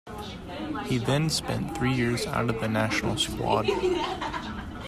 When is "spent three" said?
1.29-1.93